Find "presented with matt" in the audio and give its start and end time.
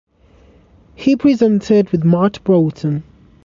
1.15-2.43